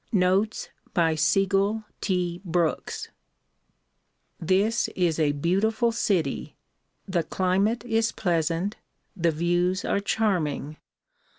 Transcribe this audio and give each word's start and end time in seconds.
Notes 0.11 0.69
by 0.95 1.13
Sigel 1.13 1.83
T. 2.01 2.41
Brooks 2.43 3.09
THIS 4.39 4.87
is 4.95 5.19
a 5.19 5.31
beautiful 5.31 5.91
city; 5.91 6.55
the 7.07 7.21
climate 7.21 7.85
is 7.85 8.11
pleasant, 8.11 8.77
the 9.15 9.29
views 9.29 9.85
are 9.85 9.99
charming. 9.99 10.77